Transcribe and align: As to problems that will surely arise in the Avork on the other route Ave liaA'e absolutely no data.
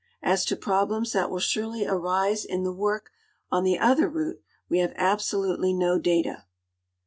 As 0.23 0.45
to 0.45 0.55
problems 0.55 1.11
that 1.13 1.29
will 1.29 1.37
surely 1.37 1.85
arise 1.85 2.43
in 2.43 2.63
the 2.63 2.73
Avork 2.73 3.11
on 3.51 3.63
the 3.63 3.77
other 3.77 4.09
route 4.09 4.41
Ave 4.71 4.79
liaA'e 4.79 4.95
absolutely 4.95 5.73
no 5.73 5.99
data. 5.99 6.45